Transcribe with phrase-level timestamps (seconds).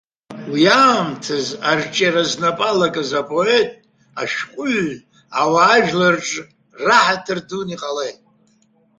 [0.51, 3.69] Уи аамҭазы арҿиара знапы алакыз апоет,
[4.21, 4.95] ашәҟәыҩҩы
[5.41, 6.43] ауаажәлар рҿы
[6.85, 8.17] раҳаҭыр дуны иҟалеит.